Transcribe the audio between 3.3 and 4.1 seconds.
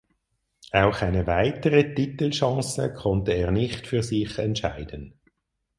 er nicht für